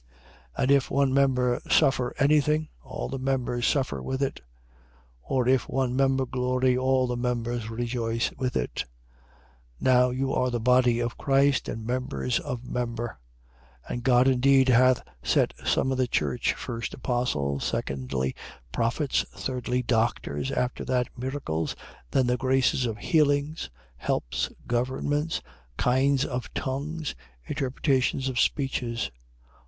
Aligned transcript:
12:26. 0.55 0.63
And 0.63 0.71
if 0.71 0.89
one 0.89 1.13
member 1.13 1.61
suffer 1.69 2.15
any 2.17 2.41
thing, 2.41 2.69
all 2.81 3.07
the 3.07 3.19
members 3.19 3.67
suffer 3.67 4.01
with 4.01 4.23
it: 4.23 4.41
or 5.21 5.47
if 5.47 5.69
one 5.69 5.95
member 5.95 6.25
glory, 6.25 6.75
all 6.75 7.05
the 7.05 7.15
members 7.15 7.69
rejoice 7.69 8.31
with 8.35 8.55
it. 8.55 8.77
12:27. 8.77 8.85
Now 9.81 10.09
you 10.09 10.33
are 10.33 10.49
the 10.49 10.59
body 10.59 10.99
of 10.99 11.19
Christ 11.19 11.69
and 11.69 11.85
members 11.85 12.39
of 12.39 12.65
member. 12.65 13.19
12:28. 13.89 13.93
And 13.93 14.03
God 14.03 14.27
indeed 14.27 14.69
hath 14.69 15.03
set 15.21 15.53
some 15.63 15.91
in 15.91 15.99
the 15.99 16.07
church; 16.07 16.53
first 16.55 16.95
apostles, 16.95 17.63
secondly 17.63 18.33
prophets, 18.71 19.23
thirdly 19.37 19.83
doctors: 19.83 20.51
after 20.51 20.83
that 20.83 21.09
miracles: 21.15 21.75
then 22.09 22.25
the 22.25 22.37
graces 22.37 22.87
of 22.87 22.97
healings, 22.97 23.69
helps, 23.97 24.49
governments, 24.65 25.43
kinds 25.77 26.25
of 26.25 26.51
tongues, 26.55 27.13
interpretations 27.47 28.29
of 28.29 28.39
speeches. 28.39 29.11